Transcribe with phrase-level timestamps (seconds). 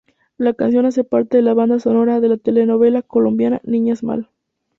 [0.39, 4.31] La canción hace parte de la banda sonora de la telenovela colombiana Niñas mal.